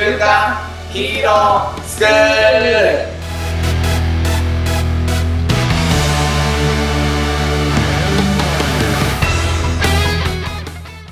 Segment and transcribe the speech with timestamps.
[0.00, 0.56] 週刊
[0.90, 3.20] ヒーロースクール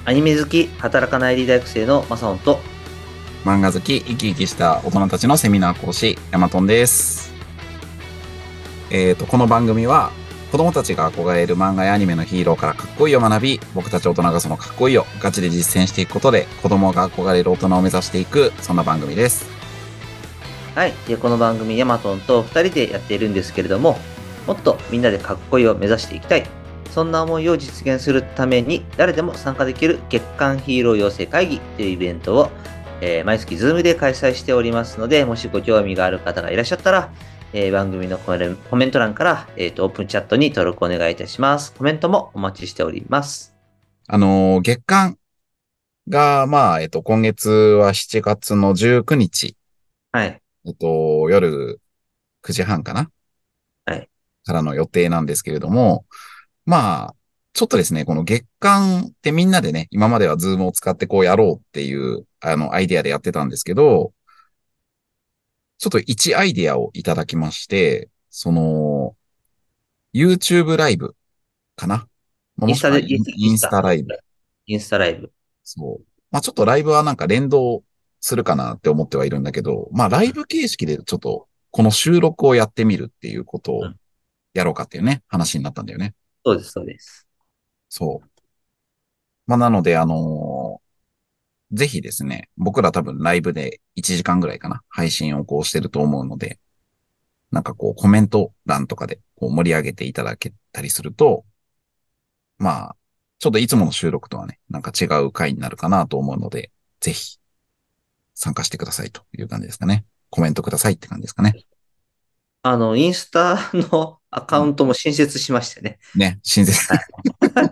[0.06, 2.60] アニメ好き、働かないリー大学生のマサオンと、
[3.44, 7.34] 漫画好き、生き生きした大人たちのセミナー講師、ヤマトンです。
[8.90, 10.12] えっ、と、この番組は、
[10.50, 19.46] 子供たちが憧れる漫画やアニメのヒーローからかっこいいを学び、僕たち大人がそのかっこいいをガチで実践していくことで、子供が憧れる大人を目指していく、そんな番組です。
[20.74, 20.94] はい。
[21.06, 23.98] で、この番組、ヤマトンと2人でやっているんですけれども、
[24.46, 26.46] もっとみんなでかっこいいを目指していきたい。
[26.90, 32.50] そんな思いを実現するために、誰でも参加できる月間ヒーロー養成会議というイベントを、
[33.02, 37.10] えー毎月 Zoom で開催しておりますので、もしご興味がある方がいらっしゃったら、
[37.52, 41.72] えー番組のコメント欄から、えーとオープンチャットに登録お願いいたします。
[41.72, 43.54] コメントもお待ちしております。
[44.06, 45.18] あのー月間
[46.08, 49.56] が、まあ、えっ、と、今月は7月の19日、
[50.12, 50.40] はい。
[50.66, 51.80] えっと、夜
[52.42, 53.10] 9時半かな
[53.84, 54.08] はい。
[54.44, 56.06] からの予定なんですけれども、
[56.64, 57.14] まあ、
[57.52, 64.12] ちょっとですね、この月間ってみんなでね、今まではズームを使ってこうやろうっていう、あの、アイデアでやってたんですけど、
[65.78, 69.16] ちょっと1アイデアをいただきまして、その、
[70.12, 71.14] YouTube ライブ
[71.76, 72.08] かな？
[72.66, 74.18] インスタでインスタライブ。
[74.66, 75.30] インスタライブ。
[75.62, 76.04] そう。
[76.30, 77.84] まあちょっとライブはなんか連動
[78.20, 83.96] するかなって思ってはいるんだけど、まあライブ形式でちょっとこの収録をやってみるっていうことをうん
[84.54, 86.14] やろうかっていうね、話になったんだよね。
[86.44, 87.28] そうです、そうです。
[87.88, 88.28] そう。
[89.46, 90.57] まあなのであのー
[91.72, 96.58] ぜひですね、僕ら多分ライブで1時間ぐらいかな、配信をこうしてると思うので、
[97.50, 101.44] なんかこうコメント欄とかでこう盛り上げていただけたりすると、
[102.58, 102.96] まあ、
[103.38, 107.38] ちょっといつもの収録とはね、なんか違う回になるかなと思うので、ぜひ
[108.34, 110.04] 参加してくださいという感じですかね。
[110.30, 111.54] コメントくださいって感じですかね。
[112.62, 115.98] あの、インスタのアカウントも新設しましてね。
[116.14, 116.78] ね、親切。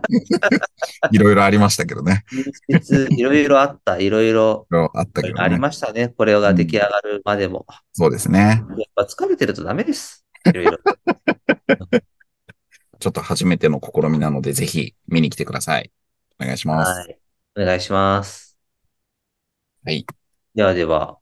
[1.13, 2.25] いろいろありましたけどね。
[3.11, 5.61] いろいろあった、いろいろあったけどありね。
[5.61, 6.09] ましたね。
[6.09, 7.67] これが出来上がるまでも。
[7.93, 8.63] そうですね。
[8.71, 10.25] やっぱ疲れてるとダメです。
[10.47, 10.79] いろいろ。
[12.99, 15.93] ちょっと初めての試みなので、ぜひ見に来てください。
[16.41, 16.91] お願いします。
[16.91, 17.19] はい。
[17.57, 18.57] お願いします。
[19.85, 20.07] はい。
[20.55, 21.19] ではでは、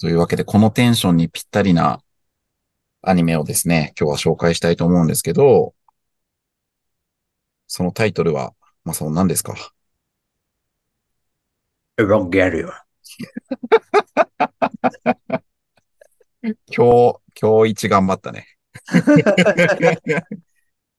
[0.00, 2.02] というわけで、このテンションにぴったりな
[3.02, 5.74] アニメをですね、今日は紹介したいと思うんですけど、
[7.68, 9.54] そのタイトルは、まあ、その何ですか？
[11.98, 12.70] エヴァンゲリオン。
[16.42, 18.46] 今日、今日一頑張ったね。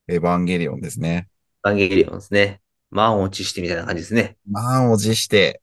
[0.08, 1.28] エヴァンゲリオンですね。
[1.66, 2.62] エヴァンゲリオンですね。
[2.92, 4.38] 満を持してみたいな感じですね。
[4.50, 5.62] 満を持して、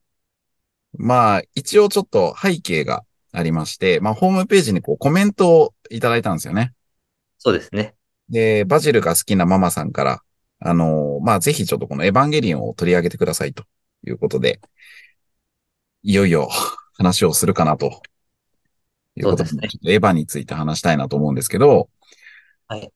[0.99, 6.73] まあ、一応ちょっと背景がありまして、まあ、ホームページにこうコメントをいただいたんですよね。
[7.39, 7.95] そうですね。
[8.29, 10.23] で、バジルが好きなママさんから、
[10.61, 13.65] あのーまあ、ぜひちょっとこのエヴァンゲリオンを取り上げてくださいと
[14.07, 14.61] いうことで、
[16.03, 16.49] いよいよ
[16.97, 18.01] 話をするかなと。
[19.17, 21.89] いうことで、ねエヴァについて話したいなと思うんですけど、
[22.69, 22.93] はい。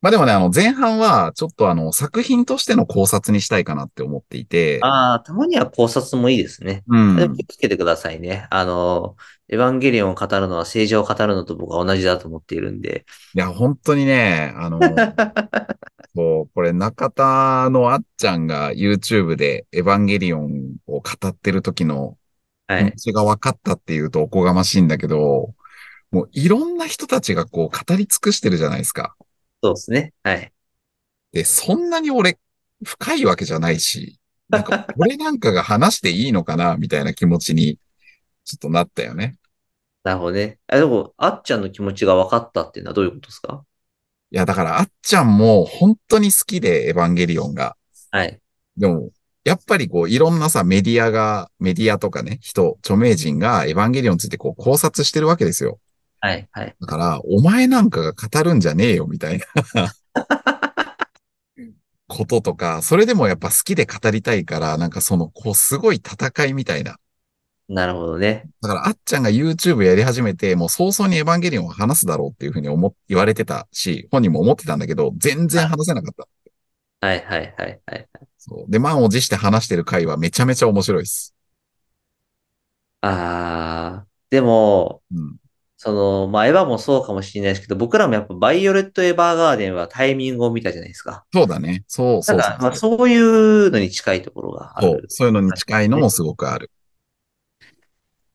[0.00, 6.84] まあでもね、あの、前半は、ちょっとあの、作品としての考察にしたいかなって思っていて、ああ、たまには考察もいいですね。
[6.86, 7.16] うん。
[7.16, 8.46] でも気をつけてくださいね。
[8.50, 9.16] あの、
[9.48, 13.06] エヴァンゲリオンを語るのは政治を語るのと僕は同じだと思っているんで。
[13.34, 14.78] いや、本当にね、あの、
[16.14, 22.16] そう、これ中田のあっちゃんが YouTube でエヴァンゲリオンを語ってる時の
[22.68, 22.84] はい。
[22.84, 25.54] 気持ちが分かったっていうとおこがましいんだけど、
[26.10, 29.16] もういろんな人たちがこう語り尽くしてるじゃないですか。
[29.62, 30.12] そうですね。
[30.22, 30.52] はい。
[31.32, 32.38] で、そんなに俺
[32.84, 37.78] 深いわけじゃないし、なんか 俺なんかが話していいのかなみたいな気持ちに
[38.44, 39.36] ちょっとなったよね。
[40.04, 40.58] なるほどね。
[40.68, 43.64] あ、でも、あっちゃんの気持ちが分かったっていうのはどういうことですか？
[44.30, 47.76] いや、だからあっちゃんも本当に好きでエヴァンゲリオンが。
[48.10, 48.40] はい。
[48.76, 49.10] でも、
[49.44, 55.80] やっぱりこう、いろんなさ、メディアが、メディアとかね、人、著名人がエヴァンゲリオンについてこう考察してるわけですよ。
[56.20, 56.48] はい。
[56.52, 56.76] はい。
[56.80, 59.40] だから、お前なんかが語るんじゃねえよ、みたい
[59.74, 59.92] な
[62.08, 66.96] こととか、それでもやっぱ好きで語りたいから、なんかその、こう、すごい戦いみたいな。
[67.68, 68.48] なるほどね。
[68.62, 76.26] だから、あっちゃんが YouTube やり始めて、もう早々にエヴァンゲリオンを話すだろうっていうふうに思っ、言われてたし、本人も思ってたんだけど、全然話せなかっ
[77.00, 77.06] た。
[77.06, 77.24] はい。
[77.24, 77.54] はい。
[77.58, 77.80] はい。
[77.86, 78.08] はい。
[78.38, 78.70] そう。
[78.70, 81.34] で、満を持して話してる回はめちゃめちゃ面白いです。
[83.00, 85.36] ああ、でも、うん。
[85.80, 91.24] その、まあ、エヴァもそうかもしれないですけど、僕らもやっぱバイオレット・エヴァーガーデンはタイミングを見たじゃないですか。
[91.32, 91.84] そうだね。
[91.86, 95.06] そうそうそうだから、まあ、そういうのに近いところがあそうる。
[95.08, 96.72] そういうのに近いのもすごくある。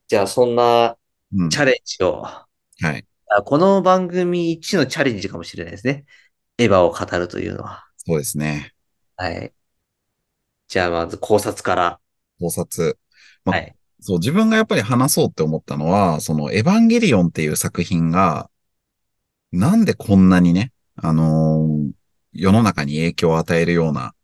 [0.08, 0.96] じゃあ、そんな
[1.36, 1.50] うん。
[1.50, 2.46] チャレンジを、は
[2.92, 3.06] い。
[3.28, 6.06] あこの番組一のチャレンジかもしれないですね。
[6.58, 7.84] エヴァを語るというのは。
[7.98, 8.72] そうですね。
[9.18, 9.52] はい。
[10.70, 12.00] じゃあ、まず考察から。
[12.40, 12.98] 考察。
[13.44, 13.76] まはい。
[14.04, 18.50] そう、自分がやっぱり話そうって思ったのは、そのエヴァンゲリオンっていう作品が、
[19.54, 21.92] なんでこんなにね、あのー
[22.34, 24.16] 世の中に影響を与えるような、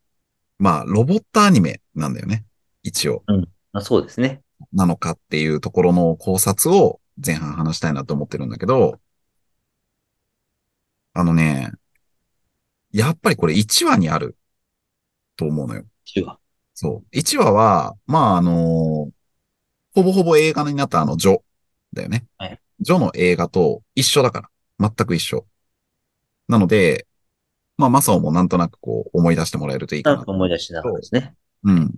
[0.58, 2.44] まあ、ロボットアニメなんだよね。
[2.82, 3.24] 一応。
[3.72, 4.42] まあ、そうですね。
[4.74, 9.00] なのかっていうところの考察を前半話したいなと思ってるんだけど、
[11.14, 11.72] あのね、
[12.92, 14.36] やっぱりこれ1話にある
[15.38, 15.84] と思うのよ。
[16.18, 16.40] 10話。
[16.74, 17.16] そう。
[17.16, 19.12] 1話は、まあ、あの
[19.94, 21.42] ほぼほぼ映画になったあの、ジョ
[21.94, 22.26] だよね。
[22.38, 24.50] はいジョの映画と一緒だか
[24.80, 24.90] ら。
[24.90, 25.46] 全く一緒。
[26.48, 27.08] なので、
[27.78, 30.32] まあ、マサオもなんとなくこう思い出してもらえるといいかななんか。
[30.32, 31.36] 思い出しながらですね。
[31.64, 31.96] うん。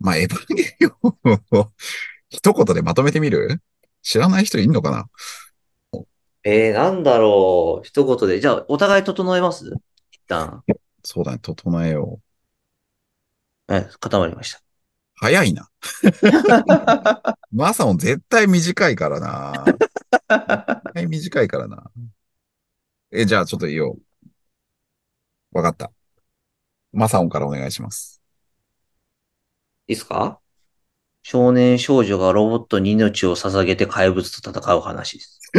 [0.00, 1.72] まあ、エヴァンゲリオンを
[2.30, 3.62] 一言でまとめてみる？
[4.02, 5.08] 知らない人いんのかな？
[6.42, 7.86] えー、なんだろう。
[7.86, 8.40] 一言で。
[8.40, 9.72] じゃあ、お互い整えます？
[10.10, 10.64] 一旦。
[11.04, 12.20] そうだね、整えよ
[13.68, 13.72] う。
[13.72, 14.60] はい、固まりました。
[15.20, 15.68] 早いな。
[17.52, 19.64] マサオン絶対短いからな。
[19.66, 19.78] 絶
[20.94, 21.90] 対短いからな。
[23.10, 23.98] え、じゃあちょっと言おう。
[25.52, 25.90] わかった。
[26.92, 28.22] マサオンからお願いします。
[29.88, 30.38] いいですか？
[31.22, 35.40] 少年少女がロボットに命を捧げて怪物と戦う話です。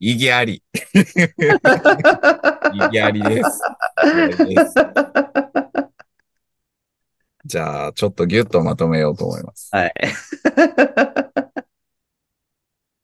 [0.00, 0.62] 意義あり。
[0.94, 3.60] 意義ありです。
[4.04, 4.74] 意義ありです
[7.46, 9.68] じゃあ、ちょっとギュッとまとめようと思います。
[9.72, 9.94] はい。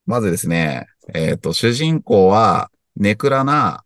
[0.07, 3.85] まずですね、えっ、と、主人公は、ネクラな、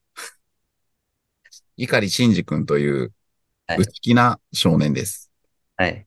[1.77, 3.13] 碇シンジ君という、
[3.67, 5.31] はい内気な少年です。
[5.77, 6.07] はい。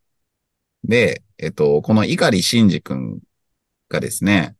[0.83, 3.19] で、えっ、と、この碇シンジ君
[3.89, 4.55] がですね、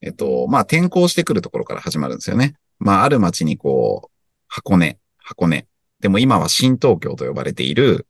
[0.00, 2.54] えっ、と、まあ、転校してくるところから始まるんですよね。
[2.78, 5.66] まあ、ある町にこう、箱根、箱根。
[6.00, 8.06] でも今は新東京と呼ばれている、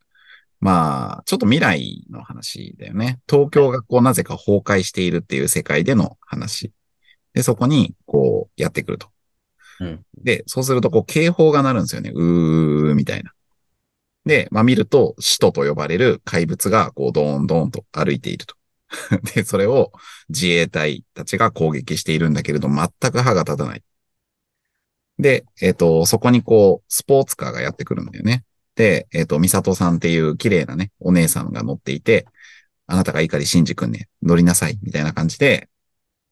[0.59, 3.19] まあ、ちょっと未来の話だよね。
[3.29, 6.71] 東京がこう、なぜか崩壊しているっていう世界での話。
[7.33, 9.07] で、そこに、こう、やってくると。
[9.79, 10.05] うん。
[10.17, 12.11] で、そうすると、こう、警報が鳴るんですよね。
[12.13, 13.31] うー、みたいな。
[14.25, 18.55] で、まあ見ると、使徒と呼ばれる怪物が、こう、ドーンドーンと歩いていると。
[19.35, 19.91] で、それを
[20.27, 23.83] 自衛隊たちが攻撃しているんだけれど、全く歯が立たない。
[25.19, 28.43] で、えっ、と、そこにこう、スポーツカーがやってくるんだよね。
[28.79, 32.25] で、えっ、と、ミサトさんっていう綺麗なね、お姉さんが乗っていて、
[32.87, 35.67] あなたが碇シンジ君ね、乗りなさい、みたいな感じで、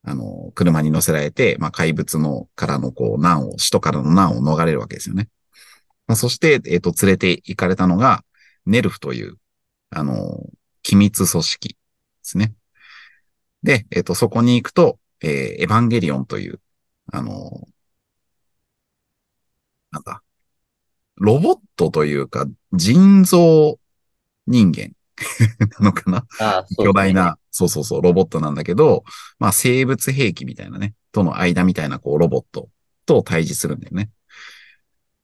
[0.04, 5.28] あの、車に乗せられて、まあ、怪物のからのこう、難を、使徒からの難を逃れるわけですよね。
[6.08, 8.24] まあ、そして、えっ、と、連れて行かれたのが、
[8.66, 9.36] ネルフという、
[9.90, 10.40] あの、
[10.84, 11.76] 機密組織で
[12.22, 12.54] すね。
[13.62, 16.62] で、えっ、と、そこに行くと、えーエヴァンゲリオンという、
[17.12, 17.68] あの、
[19.92, 20.24] なんだ、
[21.18, 23.80] ロボットというか、人造
[24.46, 24.92] 人間
[25.80, 26.26] なのかな？
[26.40, 27.14] ああ、ね巨大。
[27.14, 29.04] な、そうそうそう、ロボットなんだけど、
[29.40, 32.70] まあ生物兵器みたいなね、との間みたいなこうロボット
[33.06, 34.10] と対峙するんだよね。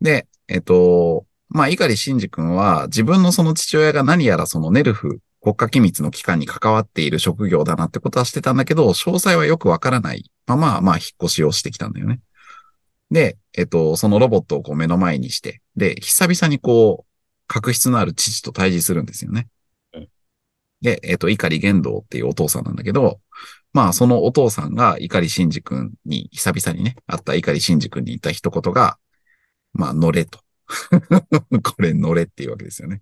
[0.02, 12.22] で、えっと、まあ、碇シンジ君は自分のその父親が何やらそのネルフ国家機密の機関に関わっている職業だなってことはしてたんだけど、詳細はよくわからないまま、まあ、引っ越しをしてきたんだよね。
[13.12, 17.12] で、えっと、そのロボットをこう目の前にして、で、久々にこう、
[17.48, 19.48] 確執のある父と対峙するんですよね。
[19.94, 20.10] うん
[20.82, 23.22] で、えっと、碇玄道っていうお父さんなんだけど、
[23.72, 28.98] まあ、そのお父さんが碇シンジ君に、久々にね、会った碇シンジ君に言った一言が、
[29.72, 30.40] まあ、乗れと。
[31.64, 33.02] これ乗れっていうわけですよね。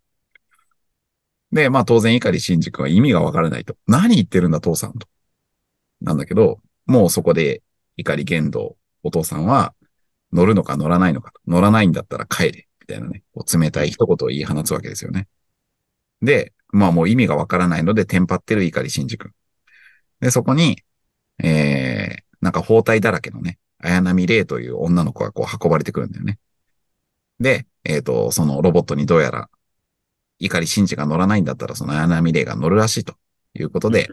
[1.52, 3.76] で、まあ当然碇シンジ君は意味がわからないと。
[3.88, 5.08] 何言ってるんだ父さんと。
[6.02, 7.62] なんだけど、もうそこで
[7.98, 9.74] 碇玄道、お父さんは
[10.34, 11.42] 乗るのか乗らないのかと。
[11.48, 12.68] 乗らないんだったら帰れ。
[12.82, 15.28] みたいなね、こう冷たい一言を言い放つわけですよね。
[16.22, 19.32] で、まあもう意味がわからないのでテンパってる碇シンジ君。
[20.20, 20.78] で、そこに、
[21.44, 26.40] えー、なんか包帯だらけのね、綾波レイという女の子がこう運ばれてくるんだよね。
[27.40, 29.50] で、えっ、と、そのロボットにどうやら、
[30.40, 33.16] 碇シンジが乗らないんだったら、その綾波レイが乗るらしいと
[33.56, 34.10] いうことで、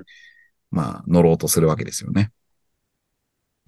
[0.70, 2.30] まあ、乗ろうとするわけですよね。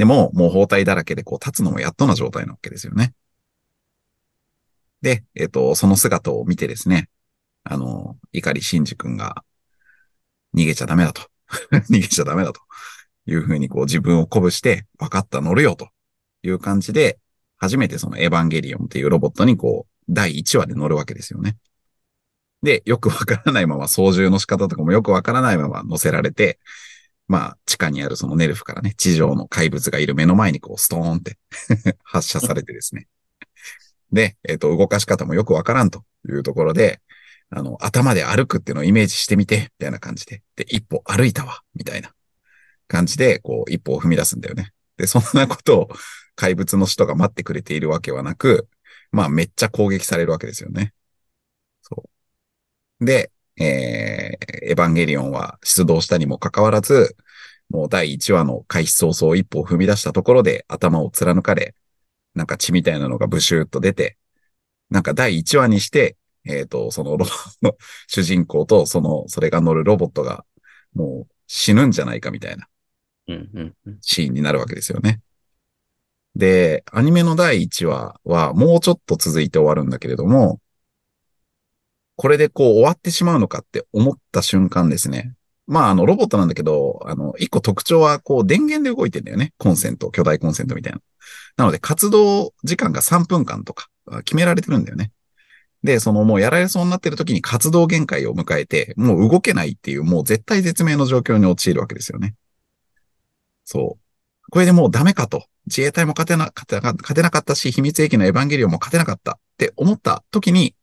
[0.01, 3.13] でも、もう包帯だらけでこう立つのもやっとな状態なわけですよね。
[5.03, 7.11] で、えっ、と、その姿を見てですね、
[7.65, 9.45] あの、碇シンジ君が、
[10.57, 11.29] 逃げちゃダメだと。
[11.91, 12.63] 逃げちゃダメだと。
[13.27, 15.91] いうふうにこう自分を鼓舞して、分かった、乗るよと
[16.43, 17.19] いう感じで、
[17.59, 21.59] 初めてそのエヴァンゲリオンっていうロボットにこう、第1話で乗るわけですよね。
[22.63, 26.59] で、よくわからないまま、操縦の仕方とかもよくわからないまま乗せられて、
[27.31, 31.39] まあ、地下にあるそのネルフからね、地上の怪物がいる目の前にこう、ストーンって
[32.03, 33.07] 発射されてですね。
[34.11, 37.01] で、えっ、と、動かし方もよくわからんというところで、
[37.49, 40.43] あの、頭で歩くっていうのをイメージしてみて、みたいな感じで。
[40.57, 42.13] で、一歩歩いたわ、みたいな
[42.89, 44.73] 感じで、こう、一歩を踏み出すんだよね。
[44.97, 45.89] で、そんなことを
[46.35, 48.69] 怪物の人が待ってくれているわけはなく、
[49.13, 50.93] まあ、めっちゃ攻撃されるわけですよね。
[51.83, 52.03] そ
[53.01, 53.05] う。
[53.05, 53.31] で、
[53.61, 57.17] えー、エヴァンゲリオンは出動したにもかかわらず、
[57.69, 61.75] もう第1話の開始早々一歩を踏み出したところで頭を貫かれ、
[62.35, 64.17] なんか血みたいなのがブシューっと出て、
[64.89, 67.27] なんか第1話にして、えっ、と、そのロ
[67.63, 67.77] の
[68.09, 70.45] 主人公とその、それが乗るロボットが
[70.95, 72.67] もう死ぬんじゃないかみたいな。
[74.01, 75.21] シーンになるわけですよね。
[76.35, 80.61] で、アニメの第1話はもうちょっと続いて終わるんだけれども、
[82.21, 85.33] これでこう終わってしまうのかって思った瞬間ですね。
[85.67, 89.55] まあ、あの、ロボットなんだけど、あの、一個特徴は、こう、電源で動いてんだよね。
[89.57, 91.01] コンセント、巨大コンセントみたいな。
[91.57, 93.89] なので、活動時間が3分間とか、
[94.27, 95.13] 決められてるんだよね。
[95.83, 102.35] で、そのもうやられそうになってる時に活動限界を迎えて、もう動けないっていう、もう絶対絶命の状況に陥るわけですよね。
[103.65, 104.51] そう。
[104.51, 105.47] これでもうダメかと。
[105.67, 110.75] 自衛隊も勝てな、勝てなかったし、秘密兵器のエヴァンゲリオンも勝てなかったって思った時に、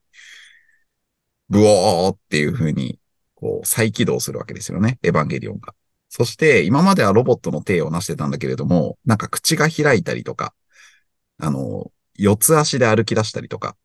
[1.49, 2.99] ブオーっていう風に、
[3.35, 4.99] こう、再起動するわけですよね。
[5.03, 5.73] エヴァンゲリオンが。
[6.09, 10.53] そして、今まではロボットの手を成してたんだけれども、なんか口が開いたりとか、
[11.39, 13.75] あの、四つ足で歩き出したりとか、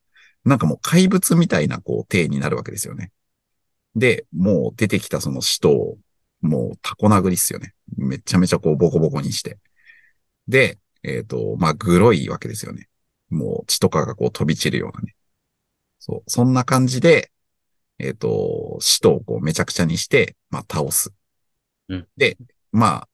[0.45, 3.13] なんかもう怪物みたいなこう手になるわけですよね。
[3.95, 5.99] で、もう出てきたその使徒を、
[6.41, 7.75] もうタコ殴りっすよね。
[7.97, 9.59] めちゃめちゃこうボコボコにして。
[10.49, 12.89] で、えっ、と、まあ、グロいわけですよね。
[13.31, 15.15] もう血とかがこう飛び散るようなね。
[15.99, 16.31] そう。
[16.31, 17.32] そんな感じで、
[17.99, 21.13] えっ、と、使徒をこうめちゃくちゃにして、まあ、倒す。
[21.89, 22.37] うんで、
[22.73, 23.09] まあ、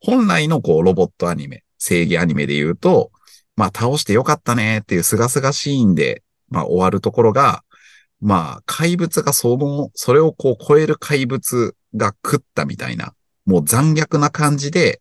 [0.00, 3.10] 本来のこうロボットアニメ、正義アニメで言うと、
[3.56, 7.64] まあ、倒してよかったねっていうすがすがしいんで、まあ、終わるところが、
[8.20, 13.14] まあ、怪物がその、それをこう超える怪物が食ったみたいな、
[13.46, 15.00] もう残虐な感じで、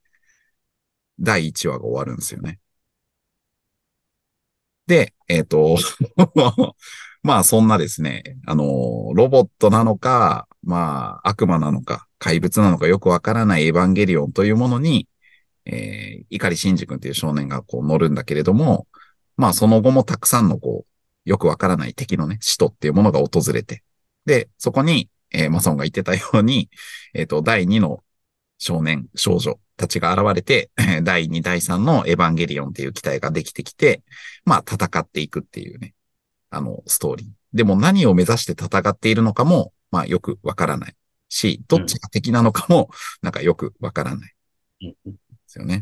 [1.20, 2.60] 第1話が終わるんですよね。
[4.88, 5.78] で、えっ、と、
[7.24, 15.08] まあそんなですね、あの、ロボットなのか、まあ悪魔なのか、怪物なのかよくわからないエヴァンゲリオンというものに、
[15.66, 18.88] えー、碇シンジ君という少年がこう乗るんだけれども、
[19.38, 23.84] まあその後もたくさんのこう、よくわからない敵のね、使徒っていうものが訪れて、
[24.26, 26.70] で、そこに、えーマソンが言ってたように、
[27.14, 28.04] えっ、と、第2の
[28.58, 30.72] 少年、少女たちが現れて、
[31.04, 34.04] 第2、第3のエヴァンゲリオンっていう機体ができてきて、
[34.46, 35.94] まあ戦っていくっていうね、
[36.50, 37.27] あの、ストーリー。
[37.53, 40.96] でも何を目指して戦っているのかも、まあよくわからない
[41.29, 42.89] し、どっちが敵なのかも、
[43.22, 44.36] なんかよくわからない
[44.79, 44.94] で
[45.48, 45.82] すよね。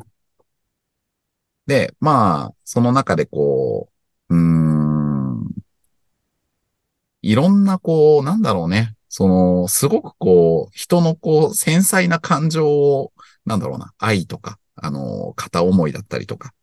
[1.65, 3.89] で、まあ、その中でこ
[4.29, 5.47] う、うーん、
[7.21, 8.95] いろんなこう、なんだろうね。
[9.09, 13.12] その、すごくこう、人のこう、繊細な感情を、
[13.45, 16.53] なんだろうな、愛とか、あの、片思いだったりとか、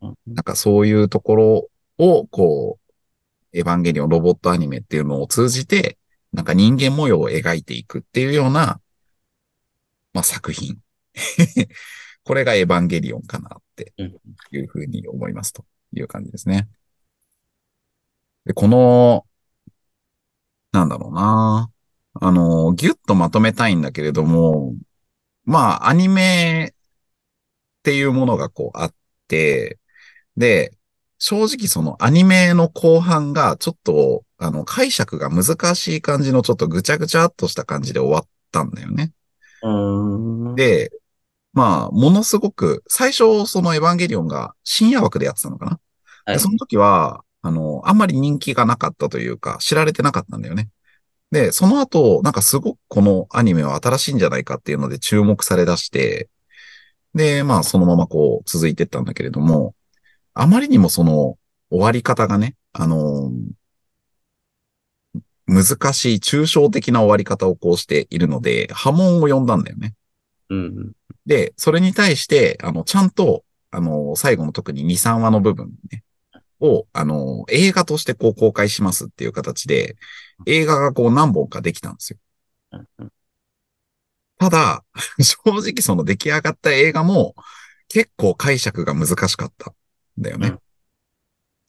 [0.00, 2.87] うんなんかそういうところを、こう、
[3.58, 5.98] エヴァンゲリオンロボットアニメっていうのを通じて、
[6.32, 8.80] なんか人間模様を描いていくっていうような、
[10.12, 10.78] まあ作品。
[12.24, 13.92] これがエヴァンゲリオンかなって
[14.52, 16.68] いうふうに思いますという感じですね。
[18.44, 19.26] で、この、
[20.72, 21.70] なんだろうな。
[22.20, 24.74] あの、ぎゅっとまとめたいんだけれども、
[25.44, 26.74] まあ、アニメっ
[27.82, 28.94] ていうものがこうあっ
[29.28, 29.78] て、
[30.36, 30.77] で、
[31.18, 39.12] 正直そのアニメの後半がちょっと、あの、解釈が難しい感じのちょっとぐちゃぐちゃっとした感じで終わったんだよね。
[40.54, 40.92] で、
[41.52, 50.68] まあ、ものすごく、最初そのエヴァンゲリオンが深夜枠でやってたのかな、はいでその時は、あの、あんまり人気がなかったというか、知られてなかったんだよね。
[51.30, 56.28] で、その後、なんかすごくこのアニメは新しいんじゃないかっていうので注目され出して、
[57.14, 59.74] で、まあそのままこう続いてったんだけれども、
[60.40, 61.36] あまりにもその
[61.68, 63.32] 終わり方がね、あの
[65.48, 69.94] 難しい抽象的な終わり方をこうしているので、波紋を呼んだんだよね。
[70.50, 70.92] うんうん。
[71.26, 73.42] で、それに対して、あの、ちゃんと、
[73.72, 76.04] あの、最後の特に2、3話の部分ね、
[76.60, 79.96] を、あの、映画としてこう公開しますっていう形で、
[80.46, 82.18] 映画がこう何本かできたんですよ。
[82.72, 83.12] うんうん
[84.40, 84.84] ただ、
[85.18, 87.34] 正直その出来上がった映画も
[87.88, 89.74] 結構解釈が難しかったん
[90.22, 90.48] だよね。
[90.48, 90.58] うん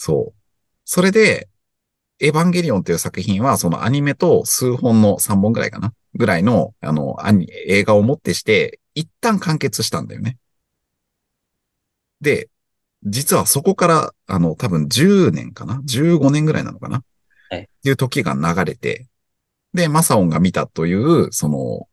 [0.01, 0.33] そう。
[0.85, 1.49] それで、
[2.21, 5.93] エヴァンゲリオンっていう作品は、そのアニメと数本の3本ぐらいかな？
[6.15, 10.37] ぐらいの、あの、アニ映画をもってして、一旦完結したんだよね。
[12.21, 12.49] で、
[13.03, 17.03] 実はそこから、あの、多分10年かな ?15 年ぐらいなのかな？
[17.49, 19.07] はいっていう時が流れて、
[19.73, 21.89] で、マサオンが見たという、その、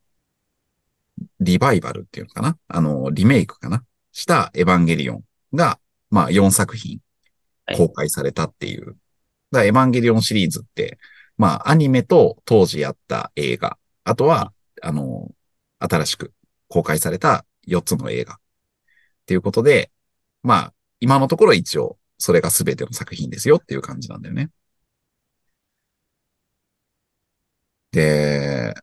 [1.40, 2.56] リバイバルっていうのかな？
[2.68, 3.82] あの、リメイクかな？
[4.12, 7.00] したエヴァンゲリオンが、まあ4作品
[7.66, 8.86] はい公開されたっていう。
[8.86, 8.96] だか
[9.52, 10.98] らエヴァンゲリオンシリーズって、
[11.36, 15.30] まあアニメと当時やった映画、あとは、あの、
[15.78, 16.32] 新しく
[16.68, 18.34] 公開された4つの映画。
[18.34, 18.38] っ
[19.26, 19.90] ていうことで、
[20.44, 24.50] まあ、今のところ一応、それが全ての作品ですよっていう感じなんだよね。
[27.90, 28.74] で、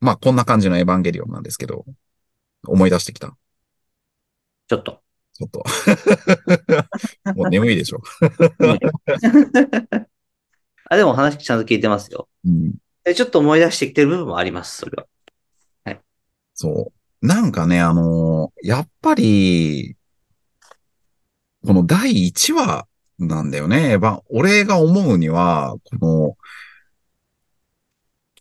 [0.00, 1.84] まあ、こんな感じのエヴァンゲリオンなんですけど、
[2.66, 3.36] 思い出してきた。
[4.68, 5.02] ちょっと。
[5.40, 5.64] ちょっと。
[7.34, 8.02] もう眠いでしょ。
[10.84, 12.28] あ、でも話ちゃんと聞いてますよ。
[12.44, 12.74] うん。
[13.04, 15.06] でちょっと思い出してきてる部分もあります、それは。
[16.54, 16.92] そ
[17.22, 17.26] う。
[17.26, 19.96] なんかね、あのーやっぱり、
[21.66, 22.86] この第1話
[23.18, 23.96] なんだよね。
[24.28, 26.36] 俺が思うには、この、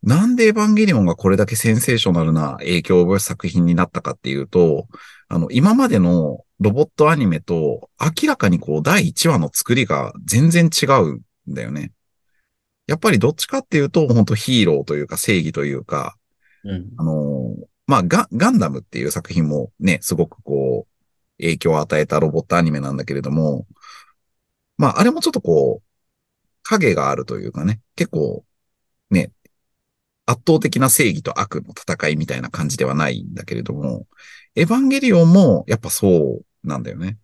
[0.02, 4.88] なんでエヴァンゲリオンがこれだけセンセーショナルな影響を及ぼす作品になったかっていうと、
[5.28, 11.92] あの、今までのロボットアニメと明らかにこう第1話の作りが全然違うんだよね。
[12.88, 16.16] やっぱりどっちかっていうと、本当ヒーローというか正義というか、
[16.64, 16.90] うん。
[16.98, 23.66] あのーまあ、ガ、ガンダムっていう作品もね、すごくこう、影響を与えたロボットアニメなんだけれども、
[24.78, 25.88] まあ、あれもちょっとこう、
[26.62, 28.46] 影があるというかね、結構、
[29.10, 29.32] ね、
[30.30, 34.06] 圧倒的な正義と悪の戦いみたいな感じではないんだけれども、
[34.56, 37.18] エヴァンゲリオンもやっぱそうなんだよね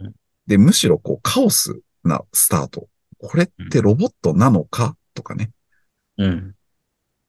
[0.00, 0.12] うん。
[0.46, 2.88] で、むしろこう、カオスなスタート。
[3.18, 5.50] これってロボットなのかとかね。
[6.18, 6.54] うん。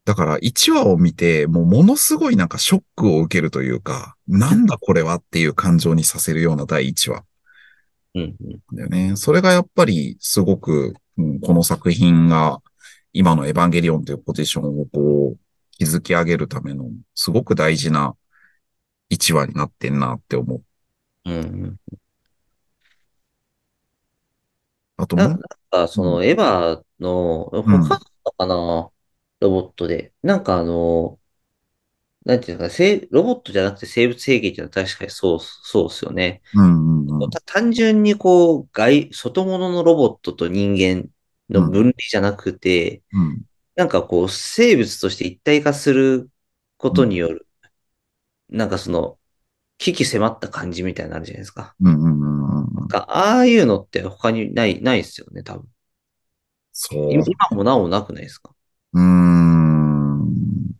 [0.06, 7.24] だから1話を見て、もうものすごいなんかショックを受けるというか、なんだこれはっていう感情にさせるような第1話
[8.16, 8.22] うん。
[8.24, 8.76] うん。
[8.76, 9.16] だよね。
[9.16, 12.60] それがやっぱりすごく、うんこの作品が
[13.14, 15.38] 今のエヴァンゲリオンというポジションをこう、
[15.78, 18.16] 築き上げるためのすごく大事な
[19.10, 20.56] 1話になってんなって思
[21.26, 21.32] う。
[21.32, 21.78] うん。
[24.98, 28.00] あともなんか、その、エヴァの、他
[28.38, 28.90] かな、
[29.40, 30.14] ロボットで。
[30.24, 31.20] なんかあの、
[32.26, 36.42] なんていうか、生ロボットじゃなくて生物兵器っていうのは確かにそう、そうですよね。
[36.56, 37.30] う、うんうんうん。
[37.30, 41.10] た単純にこう、外、外物のロボットと人間
[41.50, 43.42] の分離じゃなくて、うん
[43.76, 46.30] なんかこう、生物として一体化する
[46.78, 47.48] ことによる、
[48.50, 49.18] なんかその、
[49.80, 51.74] 危機迫った感じみたいになるじゃないですか。
[51.82, 52.76] うんうんうんうんうん。
[52.76, 55.68] なんかああいうのって他にない、ないですよね、多分。
[56.72, 58.52] そう今今もなおなくないですか？
[58.94, 60.74] うーん。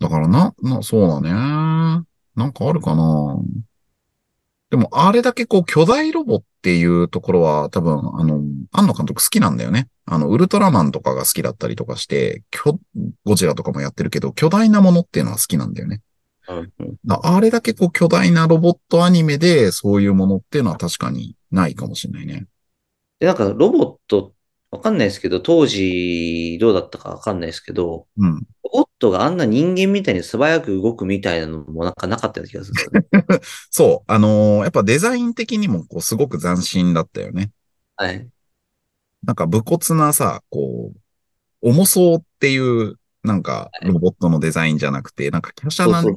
[0.00, 1.30] だからな、な、そうだね。
[1.30, 3.38] なんかあるかな。
[4.70, 9.88] でも、あれだけこう、巨大ロボっていうところは、多分、あの、庵野監督好きなんだよね。
[10.06, 12.80] あの、ウルトラマンとかが好きだったりとかして、巨、
[13.24, 16.00] ゴジラとかもやってるけど、巨大なものっていうのは好きなんだよね。
[16.48, 16.96] うんうん。
[17.04, 22.46] だあれだけこう、巨大なロボットアニメで、そういうものっていうのは確かにないかもしれないね。
[23.20, 24.32] で、なんかロボット、
[24.72, 28.34] わかんないですけど、当時どうだったかわかんないですけど、うん。
[28.64, 33.06] ロボットがあんな人間みたいに素早く動くみたいなのもなんかなかったような気がするね。
[33.70, 34.12] そう。
[34.12, 37.50] あのーやっぱデザイン的にも、こう、すごく斬新だったよね。
[37.96, 38.28] はい。
[39.22, 40.98] なんか武骨なさ、こう、
[41.62, 46.16] 重そうっていう、なんか、ロボットのデザインじゃなくて、なんか、華奢なね、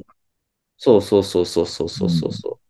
[0.76, 2.60] そうそうそうそうそうそうそうそう。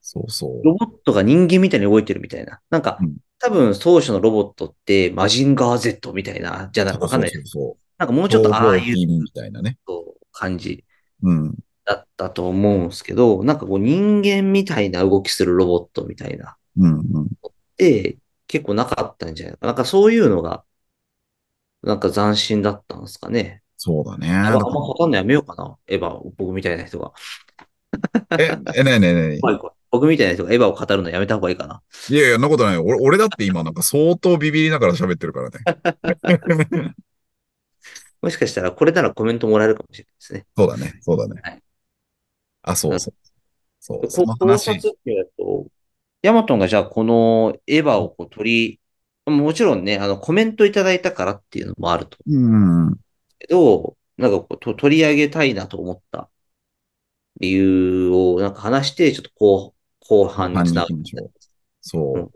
[0.00, 0.64] そうそう。
[0.64, 2.60] ロボットが人間みたいに動いてるみたいな。
[2.70, 8.28] なんか、うん多分当初のロボットってマジンガー Z みたいな、じゃないわかんないそうなんかもそうう。
[8.30, 9.78] ちょっとああいうみたいなね。
[10.32, 10.84] 感じ
[11.22, 11.54] うん。
[11.84, 16.56] だったと思うんですけど、なんかこう人間みたいな動きするロボットみたいな。
[16.78, 17.28] うん、うん。
[17.76, 19.56] で、結構なかったんじゃない？
[19.56, 19.66] かな。
[19.68, 20.64] なんかそういうのが、
[21.82, 23.62] なんか斬新だったんですかね。
[23.76, 24.30] そうだね。
[24.30, 25.76] あんまだかわかんないやめようかな。
[25.86, 27.12] エヴァを、僕みたいな人が。
[28.30, 29.40] らえ、え、ねえねえねえ
[29.90, 31.82] 僕みたいな人がエヴァを語るのやめた方がいいかな。
[32.10, 32.14] え。
[32.14, 32.84] いやいや、そんなことないよ。
[32.84, 36.94] 俺、俺だって今なんか相当ビビりながら喋ってるからね。
[38.22, 40.46] もしかしたらこれならコメントもらえるかもしれないですね。
[40.56, 40.98] そうだね。
[41.00, 41.40] そうだね。
[41.42, 41.62] はい
[42.62, 43.14] あ、そうそう。
[43.80, 44.80] そう、こその話っ。
[44.80, 45.66] ていうと、
[46.22, 48.78] ヤマトンがじゃあこのエヴァをこう取
[49.26, 52.96] り、もちろんね、あのコメントいただいたからっていうのもあるとうん。
[53.38, 56.28] けど、なんかこうと取り上げたいなと思った
[57.40, 61.30] 理由をなんか話して、ちょっと後後半につなが後半に行きましょ
[61.80, 62.18] そう。
[62.18, 62.30] うん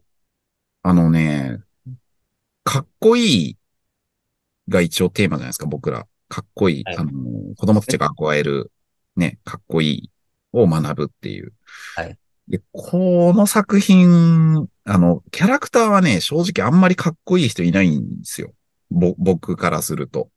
[0.86, 1.60] あのね、
[2.62, 3.56] かっこいい
[4.68, 6.06] が一応テーマじゃないですか、僕ら。
[6.28, 6.84] かっこいい。
[6.84, 7.12] はいあの、
[7.56, 8.72] 子供たちが憧れる、
[9.16, 10.10] ね、かっこいい
[10.52, 11.52] を学ぶっていう。
[11.96, 12.18] はい。
[12.48, 18.52] で、この作品、あの、キャラクターはね、正直あんまりかっこいい人いないんですよ。
[18.90, 20.30] ぼ、僕からすると。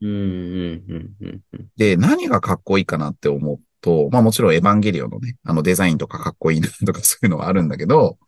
[0.00, 1.66] うん、うん、うん、うんうん。
[1.76, 8.18] で、何がかっこいいかなって思うと、まあもちろんエヴァンゲリオンのね、あのデザインとかかっこいいなとかそういうのはあるんだけど、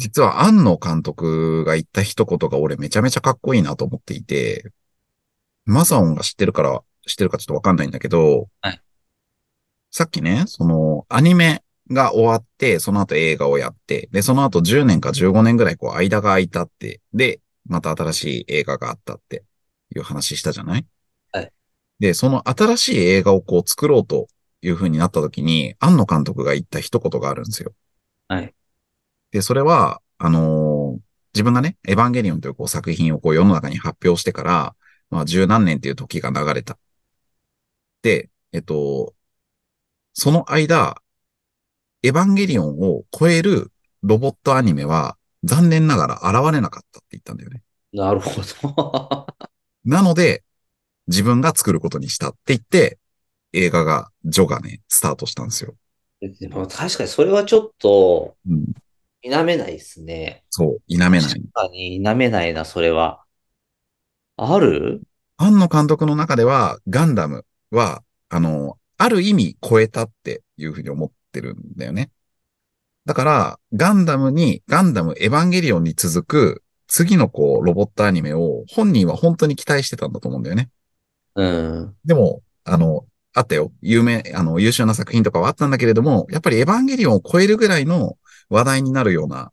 [0.00, 4.72] 実は庵野監督が言った一言が俺めちゃめちゃかっこいいなと思っていて、
[5.66, 8.80] マサオンが知ってるから、知ってるかちょっとわかんないんだけど、はい
[9.92, 19.42] さっきね、そのアニメが終わって、その後映画をやって、で、その後10年か15年ぐらいこう間が空いたって、で、また新しい映画があったって
[19.94, 20.86] いう話したじゃない？
[21.98, 24.28] で、その新しい映画をこう作ろうと
[24.62, 27.72] いう風になった時に、庵野監督が言った一言があるんですよ。
[28.28, 28.54] はい。
[29.32, 34.74] で、それは、あのー自分がね、エヴァンゲリオンというこう作品をこう世の中に発表してから、
[35.10, 36.78] まあ十何年っていう時が流れた。
[38.02, 39.14] で、えっと、
[40.12, 41.00] その間、
[42.02, 43.70] エヴァンゲリオンを超える
[44.02, 47.62] ロボットアニメは残念ながら現れなかったって言ったんだよね。
[47.92, 49.26] なるほど。
[49.84, 50.42] なので、
[51.06, 52.98] 自分が作ることにしたって言って、
[53.52, 55.74] 映画が、ジョがね、スタートしたんですよ。
[56.20, 58.64] でも確かにそれはちょっと、うん。
[59.22, 60.44] 否めないですね。
[60.50, 61.40] そう、否めない確。
[61.52, 63.22] かに否めないな、それは。
[64.36, 65.02] ある？
[65.36, 72.10] 庵野監督の中では、ガンダムは、あの、ある意味超えたっていうふうに思ってるんだよね。
[73.06, 80.70] だから、ガンダムに、ガンダム、エヴァンゲリオンに続く、次のこう、ロボットアニメを、本人は本当に期待してたんだと思うんだよね。
[81.34, 81.96] うん。
[82.04, 83.72] でも、あの、あったよ。
[83.80, 88.18] 有名、あの、優秀な作品とかはあったんだけれども、やっぱりエヴァンゲリオンを超えるぐらいの
[88.50, 89.52] 話題になるような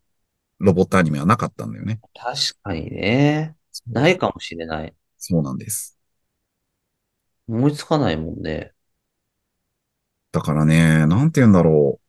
[0.59, 1.99] ロボットアニメはなかったんだよね。
[2.13, 3.55] 確かにね。
[3.87, 4.93] ないかもしれない。
[5.17, 5.97] そうなんです。
[7.47, 8.73] 思いつかないもんね。
[10.31, 11.99] だからね、なんて言うんだろ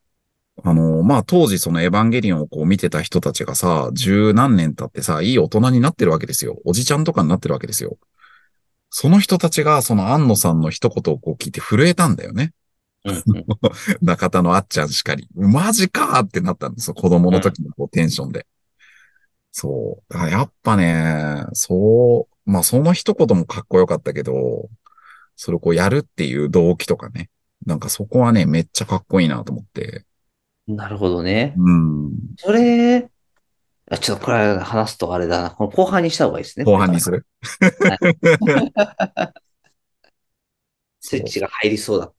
[0.57, 0.61] う。
[0.65, 6.59] あの、まあ、当時そのエヴァンゲリオンをこう見てた人たちがさ、十何年経ってさ、いい大人になってるわけですよ。
[6.65, 7.97] おじちゃんとかになってるわけですよ。
[8.91, 12.53] その人たちがその安野さんの一言をこう聞いて震えたんだよね。
[14.03, 15.29] 中田のあっちゃんしかり。
[15.35, 16.95] マジかーってなったんですよ。
[16.95, 18.47] 子供の時のこうテンションで。
[19.53, 20.13] そう。
[20.13, 24.69] だからやっぱね、そう、まあその一言もかっこよかったけど、
[25.37, 27.31] それをこうやるっていう動機とかね。
[27.67, 30.05] なんかそこはね、めっちゃかっこいいなと思って。
[30.67, 31.55] なるほどね。
[31.57, 32.13] うん。
[32.37, 33.09] それ、
[33.91, 35.51] あちょっとこれ話すとあれだな。
[35.51, 36.65] この後半にした方がいいですね。
[36.65, 37.27] 後半にする？
[41.01, 42.18] スイッチが入りそうだった。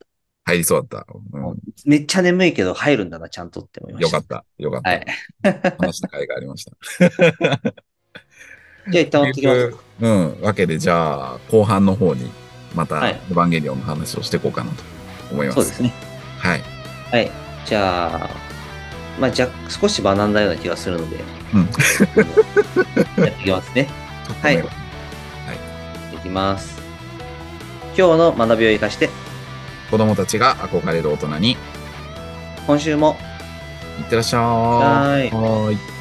[0.50, 1.12] 入りそうだった。
[1.12, 4.18] うめっちゃ眠いけど入るんだな、ちゃんとって思いん、ました。
[4.18, 4.46] よかった。
[4.64, 4.90] よかった。
[4.90, 5.06] はい。
[5.78, 6.72] 話した甲斐がありました。
[8.92, 9.76] じゃあ一旦終わってきます。
[10.02, 10.42] うん。
[10.42, 12.32] わけで、じゃあ、後半の方に、
[12.76, 14.84] また、はいエヴァンゲリオンの話をしていこうかなと
[15.32, 15.56] 思います。
[15.56, 15.94] そうですね。
[16.38, 16.62] はい。
[17.12, 17.32] はい。
[17.66, 18.30] じゃあ、
[19.20, 21.18] まあ、じゃ少し学んだような気がするので、
[21.54, 21.70] うん。
[23.24, 23.88] やっていきますね。
[24.42, 24.74] は いちょっとね
[26.14, 26.80] いきます。
[27.98, 29.10] 今日の学びを生かして、
[29.90, 31.58] 子供たちが憧れる大人に、
[32.68, 33.18] 今週も
[34.00, 34.42] いってらっしゃい。
[34.42, 35.99] はいはーい。